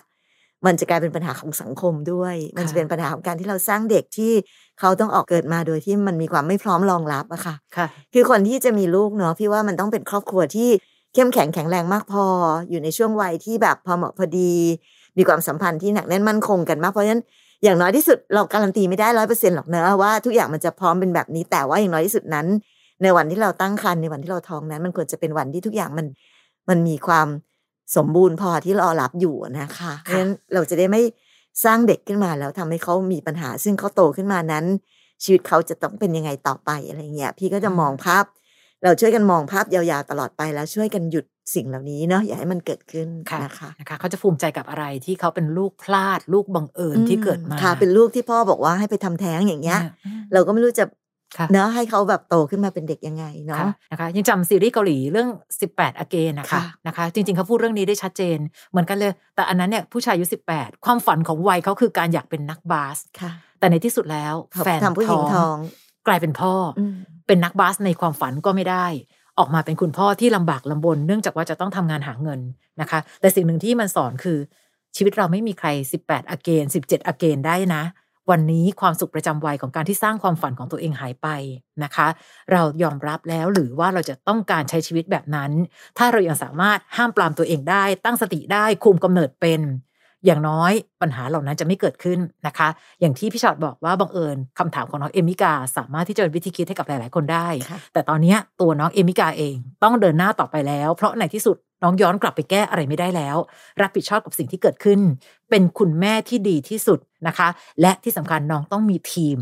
[0.66, 4.32] มันจะกลายเป็นปัญหาของสังคมด้วย มันจะเป็นปัญหาของการที่เราสร้างเด็กที่
[4.80, 10.70] เขาต้องออกเกิดมาโดยที่มันมีความไม่พร้อมรองรับอะค่ะค่ะคือคนที่จะมีลูกเนาะพี่ว่ามันต้องเป็นครอบครัวที่
[11.14, 12.26] เข้มแข็งแข็งแรงมากพอ
[12.70, 14.54] อยู่ในช่วงวัยที่แบบพอเหมาะพอดี
[15.18, 17.22] มีความสัมพันธ์ที่หนักแน่นมั่นคงกันมาก เพราะฉะนั้น
[17.64, 22.48] อย่างน้อยที่สุดเราการันตีไม่ได้ร้อยเปอร์เซ็นต์หรอกเนอะว่าทุกอย่างมันจะพร้อมเป็นแบบนี้ แต่ว่าอย่างน้อยที่สุดนั้น
[23.02, 26.08] ในวันที่เราตั้งครรภ์ในวันที่เราท้องนั้น มันควรจะเป็นวันที่ทุกอย่างมัน
[26.70, 27.28] มันมีความ
[27.96, 31.02] สมบูรณ์พอที่รอรับอยู่นะคะเพราะฉะนั้นเราจะได้ไม่
[31.66, 34.66] สร้างเด็กขึ้นมาแล้วทำให้เขามีปัญหา ซึ่งเขาโตขึ้นมานั้น
[35.24, 38.26] ชีวิตเขาจะต้องเป็นยังไงต่อไปอะไรเงี้ยพี่ก็จะอืมมองภาพ
[38.84, 50.86] เราช่วยกันมองภาพยาวๆตลอดไปแล้วช่วยกันหยุดสิ่งเหล่านี้เนาะอย่าให้มันเกิดขึ้นค่ะนะคะนะคะเขาจะภูมิใจกับอะไรที่เขาเป็นลูกพลาด ลูกบังเอิญที่เกิดมาค่ะเป็นลูกที่พ่อบอกว่าให้ไปทำแท้งอย่างเงี้ยอืมเราก็ไม่รู้จะ
[51.38, 55.30] ค่ะเนาะให้เขาแบบโตขึ้นมาเป็นเด็กยังไงเนาะค่ะนะคะยังจำซีรีส์เกาหลีเรื่อง
[55.66, 58.38] 18อเกนนะคะค่ะนะคะ จริงๆเขาพูดเรื่องนี้ได้ชัดเจน
[58.72, 65.58] เหมือนกันเลย แต่อันนั้นเนี่ยผู้ชายอายุ18 ความฝันของวัยเขาคือการอยากเป็นนักบาสค่ะแต่ในที่สุดแล้วแฟนทำผู้หญิงท้อง
[66.08, 66.96] กลายเป็นพ่อออืม
[67.28, 68.88] เป็นนักบาสในความฝันก็ไม่ได้
[69.40, 72.40] ออกมาเป็นคุณพ่อที่ลำบากลำบน เนื่องจากว่าจะต้องทำงานหาเงิน
[72.82, 74.38] นะคะ แต่สิ่งหนึ่งที่มันสอนคือ
[74.96, 75.68] ชีวิตเราไม่มีใคร
[76.04, 77.84] 18อเกน17อเกนได้นะ
[78.32, 81.28] วันนี้ความสุขประจำวัยของการที่สร้างความฝันของตัวเองหายไป
[81.84, 82.08] นะคะ
[82.52, 85.52] เรายอมรับแล้วหรือว่าเราจะต้องการใช้ชีวิตแบบนั้น
[85.98, 89.62] ถ้าเรายังสามารถห้ามปรามตัวเองได้ ตั้งสติได้คุมกำเนิดเป็น
[90.26, 92.68] อย่างน้อยปัญหาเหล่านั้นจะไม่เกิดขึ้นนะคะ
[93.02, 103.38] อย่างที่พี่ชอดบอกว่าบังเอิญคำถามของน้องเอมิกา สามารถที่จะเป็นวิธีคิดให้กับหลาย ๆ คนได้ค่ะแต่ตอนเนี้ยตัวน้องเอมิกาเองต้องเดินหน้าต่อไปแล้ว เพราะในที่สุดน้องย้อนกลับไปแก้อะไรไม่ได้แล้ว
[103.82, 105.00] รับผิดชอบกับสิ่งที่เกิดขึ้น
[105.50, 107.48] เป็นคุณแม่ที่ดีที่สุดนะคะ
[107.82, 109.38] และที่สำคัญน้องต้องมีทีม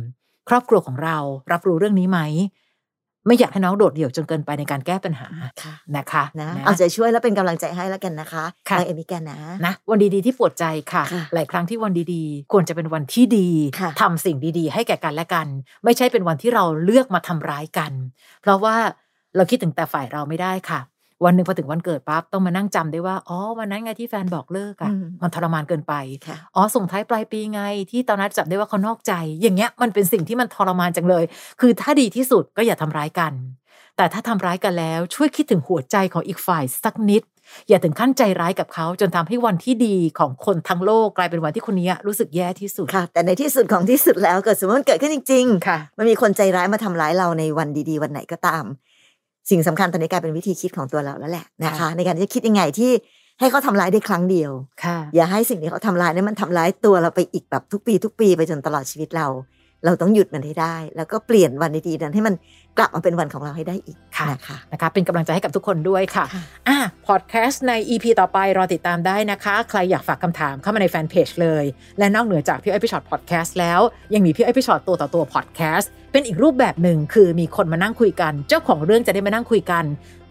[0.50, 1.18] ครอบครัวของเรา
[1.52, 2.20] รับรู้เรื่องนี้ไหม
[3.26, 5.30] ไม่อยากให้น้องโดดเดี่ยวจนเกินไปในการแก้ปัญหา
[5.64, 15.48] ค่ะนะคะนะนะเอาใจช่วยแล้วเป็นกำลังใจให้แล้วกันนะคะค่ะนางเอมิกานะนะวันดีๆที่ปวดใจค่ะค่ะ หลายครั้งที่วันดีๆ ควรจะเป็นวันที่ดีค่ะทำสิ่งดีๆ ให้แก่กันและกัน
[15.84, 17.92] ไม่ใช่เป็นวันที่เราเลือกมาทำร้ายกัน
[18.42, 18.76] เพราะว่า
[19.36, 20.80] เราคิดถึงแต่ฝ่ายเราไม่ได้ค่ะ
[21.26, 25.94] วันหนึ่งพอถึงวันเกิดปั๊บต้องมานั่งจำได้ว่าอ๋อวันนั้นไงที่แฟนบอกเลิกอะอืมมันทรมานเกินไป
[26.28, 31.24] ค่ะอ๋อส่งท้ายปลายปีไง ที่ตอนนั้นจับได้ว่าเขานอกใจ อย่างเงี้ยมันเป็นสิ่งที่มันทรมานจังเลย
[31.62, 33.34] คือถ้าดีที่สุดก็อย่าทำร้ายกัน
[33.98, 37.24] แต่ถ้าทำร้ายกันแล้วช่วยคิดถึงหัวใจของอีกฝ่ายสักนิด
[37.70, 48.64] อย่าถึงขั้นใจร้ายกับเขาจนทำให้วันที่ดีของคนทั้งโลกกลายเป็นวันที่คนนี้รู้สึกแย่ที่สุดค่ะ แต่ในที่สุดของที่สุดแล้วเกิดสมมติมันเกิดขึ้นจริงๆค่ะ มันมีคนใจร้ายมาทำร้ายเราในวันดีๆ วันไหนก็ตาม
[49.52, 52.92] สิ่งสำคัญตอนนี้กลายเป็นวิธีคิดของตัวเราแล้วแหละนะคะค่ะในการที่จะคิดยังไงที่
[53.40, 54.52] ให้เขาทำร้ายได้ครั้งเดียว
[54.84, 59.28] ค่ะอย่าให้สิ่งที่เขาทำร้ายนั้นมันทำร้ายตัวเราไปอีกแบบทุกปี ทุกปีไปจนตลอดชีวิตเรา
[59.86, 62.36] เราต้องหยุดมันให้ได้ แล้วก็เปลี่ยนวันดีๆนั้นให้มัน
[62.78, 71.66] กลับมาเป็นวันของเราให้ได้อีกค่ะนะคะนะคะ เป็นกำลังใจให้กับทุกคนด้วยค่ะค่ะอะพอพอดแคสต์ใน EP ต่อไปรอติดตามได้นะคะ ใครอยากฝากคำถามเข้ามาในแฟนเพจเลย
[72.00, 73.80] และนอกเหนือจากพี่อ้อยพี่ชอตพอดแคสต์แล้ว
[74.14, 79.84] ยังมีพี่อ้อยพี่ชอตตัวต่อตัวพอดแคสต์เป็นอีกรูปแบบหนึ่งคือมีคนมานั่งคุยกัน เจ้าของเรื่องจะได้มานั่งคุยกัน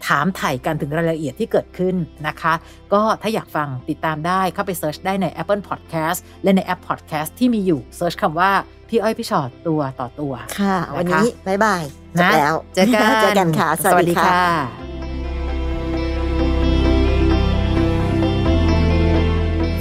[0.07, 1.95] ถามไถ่กันถึงรายละเอียดที่เกิดขึ้น
[2.27, 2.53] นะคะ
[2.93, 8.51] ก็ถ้าอยากฟังติดตามได้เข้าไป search ได้ใน Apple Podcast และในแอป Podcast ที่มีอยู่ search คำว่า
[8.89, 14.81] พี่อ้อยพี่ฉอดตัวต่อตัวค่ะ วันนี้ bye bye จบ นะแล้วเจอกันเจอกันค่ะ สวัสดีค่ะ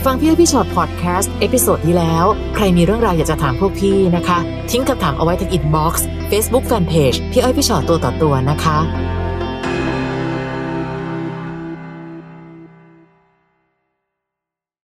[0.05, 4.38] ฟังพี่อ้อยพี่ฉอดพอดแคสต์ episode ที่แล้ว ใครมีเรื่องราวอยากจะถามพวกพี่นะคะ
[4.71, 8.79] ทิ้งคำถามเอาไว้ที่ inbox Facebook fanpage พี่อ้อยพี่ฉอดตัวต่อตัวนะคะ